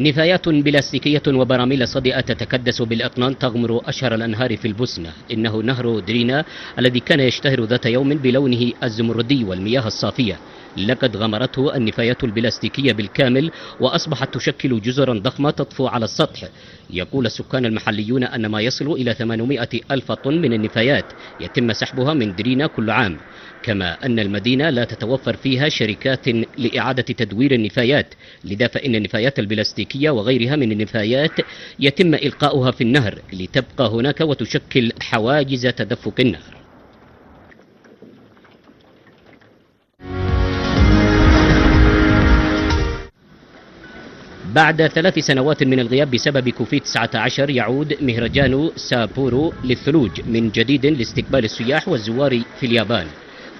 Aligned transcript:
نفايات 0.00 0.48
بلاستيكية 0.48 1.22
وبراميل 1.28 1.88
صدئة 1.88 2.20
تتكدس 2.20 2.82
بالأطنان 2.82 3.38
تغمر 3.38 3.80
أشهر 3.88 4.14
الأنهار 4.14 4.56
في 4.56 4.68
البوسنة. 4.68 5.12
إنه 5.32 5.56
نهر 5.62 5.98
درينا 5.98 6.44
الذي 6.78 7.00
كان 7.00 7.20
يشتهر 7.20 7.64
ذات 7.64 7.86
يوم 7.86 8.08
بلونه 8.08 8.72
الزمردي 8.82 9.44
والمياه 9.44 9.86
الصافية. 9.86 10.36
لقد 10.76 11.16
غمرته 11.16 11.76
النفايات 11.76 12.24
البلاستيكية 12.24 12.92
بالكامل 12.92 13.50
وأصبحت 13.80 14.34
تشكل 14.34 14.80
جزرا 14.80 15.18
ضخمة 15.18 15.50
تطفو 15.50 15.86
على 15.86 16.04
السطح. 16.04 16.48
يقول 16.90 17.26
السكان 17.26 17.64
المحليون 17.66 18.24
أن 18.24 18.46
ما 18.46 18.60
يصل 18.60 18.92
إلى 18.92 19.14
800 19.14 19.68
ألف 19.90 20.12
طن 20.12 20.40
من 20.40 20.52
النفايات 20.52 21.04
يتم 21.40 21.72
سحبها 21.72 22.14
من 22.14 22.34
درينا 22.34 22.66
كل 22.66 22.90
عام 22.90 23.16
كما 23.62 24.06
أن 24.06 24.18
المدينة 24.18 24.70
لا 24.70 24.84
تتوفر 24.84 25.36
فيها 25.36 25.68
شركات 25.68 26.28
لإعادة 26.58 27.02
تدوير 27.02 27.52
النفايات 27.54 28.14
لذا 28.44 28.66
فإن 28.66 28.94
النفايات 28.94 29.38
البلاستيكية 29.38 30.10
وغيرها 30.10 30.56
من 30.56 30.72
النفايات 30.72 31.32
يتم 31.80 32.14
إلقاؤها 32.14 32.70
في 32.70 32.80
النهر 32.80 33.18
لتبقى 33.32 33.88
هناك 33.88 34.20
وتشكل 34.20 34.92
حواجز 35.00 35.66
تدفق 35.66 36.14
النهر. 36.20 36.59
بعد 44.54 44.86
ثلاث 44.86 45.18
سنوات 45.18 45.62
من 45.62 45.80
الغياب 45.80 46.10
بسبب 46.10 46.48
كوفيد 46.48 46.82
19 46.82 47.50
يعود 47.50 47.96
مهرجان 48.02 48.70
سابورو 48.76 49.52
للثلوج 49.64 50.10
من 50.26 50.50
جديد 50.50 50.86
لاستقبال 50.86 51.44
السياح 51.44 51.88
والزوار 51.88 52.42
في 52.60 52.66
اليابان. 52.66 53.06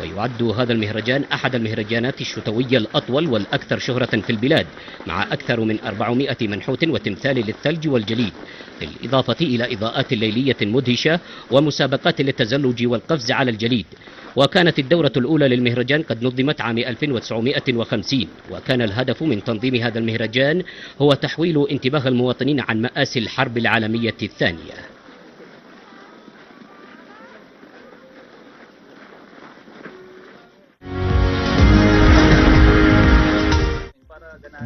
ويعد 0.00 0.42
هذا 0.42 0.72
المهرجان 0.72 1.24
أحد 1.32 1.54
المهرجانات 1.54 2.20
الشتوية 2.20 2.78
الأطول 2.78 3.26
والأكثر 3.26 3.78
شهرة 3.78 4.06
في 4.06 4.30
البلاد 4.30 4.66
مع 5.06 5.22
أكثر 5.22 5.60
من 5.60 5.84
400 5.84 6.36
منحوت 6.40 6.88
وتمثال 6.88 7.36
للثلج 7.36 7.88
والجليد. 7.88 8.32
بالإضافة 8.80 9.36
إلى 9.40 9.74
إضاءات 9.74 10.12
ليلية 10.12 10.56
مدهشة 10.62 11.20
ومسابقات 11.50 12.20
للتزلج 12.20 12.86
والقفز 12.86 13.30
على 13.30 13.50
الجليد. 13.50 13.86
وكانت 14.36 14.78
الدورة 14.78 15.12
الأولى 15.16 15.48
للمهرجان 15.48 16.02
قد 16.02 16.24
نظمت 16.24 16.60
عام 16.60 16.78
1950 16.78 18.26
وكان 18.50 18.82
الهدف 18.82 19.22
من 19.22 19.44
تنظيم 19.44 19.74
هذا 19.74 19.98
المهرجان 19.98 20.62
هو 21.02 21.14
تحويل 21.14 21.66
انتباه 21.70 22.08
المواطنين 22.08 22.60
عن 22.60 22.80
مآسي 22.80 23.18
الحرب 23.18 23.58
العالمية 23.58 24.16
الثانية. 24.22 24.87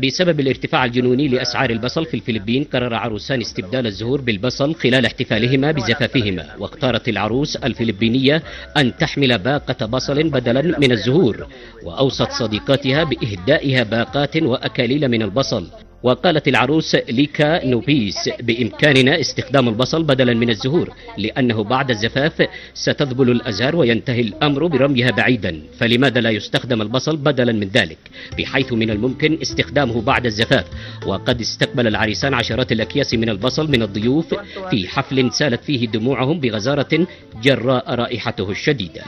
بسبب 0.02 0.40
الارتفاع 0.40 0.84
الجنوني 0.84 1.28
لأسعار 1.28 1.70
البصل 1.70 2.06
في 2.06 2.14
الفلبين 2.14 2.64
قرر 2.64 2.94
عروسان 2.94 3.40
استبدال 3.40 3.86
الزهور 3.86 4.20
بالبصل 4.20 4.74
خلال 4.74 5.06
احتفالهما 5.06 5.72
بزفافهما 5.72 6.46
واختارت 6.58 7.08
العروس 7.08 7.56
الفلبينية 7.56 8.42
أن 8.76 8.96
تحمل 8.96 9.38
باقة 9.38 9.86
بصل 9.86 10.30
بدلا 10.30 10.78
من 10.78 10.92
الزهور 10.92 11.46
وأوصت 11.84 12.30
صديقاتها 12.30 13.04
بإهدائها 13.04 13.82
باقات 13.82 14.36
وأكاليل 14.36 15.08
من 15.08 15.22
البصل. 15.22 15.66
وقالت 16.02 16.48
العروس 16.48 16.94
ليكا 16.94 17.66
نوبيس 17.66 18.28
بإمكاننا 18.40 19.20
استخدام 19.20 19.68
البصل 19.68 20.02
بدلا 20.02 20.34
من 20.34 20.50
الزهور 20.50 20.94
لأنه 21.18 21.64
بعد 21.64 21.90
الزفاف 21.90 22.48
ستذبل 22.74 23.30
الأزهار 23.30 23.76
وينتهي 23.76 24.20
الأمر 24.20 24.66
برميها 24.66 25.10
بعيدا 25.10 25.62
فلماذا 25.78 26.20
لا 26.20 26.30
يستخدم 26.30 26.82
البصل 26.82 27.16
بدلا 27.16 27.52
من 27.52 27.68
ذلك؟ 27.68 27.98
بحيث 28.38 28.72
من 28.72 28.90
الممكن 28.90 29.38
استخدامه 29.42 30.02
بعد 30.02 30.26
الزفاف. 30.26 30.66
وقد 31.06 31.40
استقبل 31.40 31.86
العريسان 31.86 32.34
عشرات 32.34 32.72
الأكياس 32.72 33.14
من 33.14 33.28
البصل 33.28 33.70
من 33.70 33.82
الضيوف 33.82 34.34
في 34.70 34.88
حفل 34.88 35.32
سالت 35.32 35.64
فيه 35.64 35.86
دموعهم 35.86 36.40
بغزارة 36.40 37.06
جراء 37.42 37.94
رائحته 37.94 38.50
الشديدة. 38.50 39.02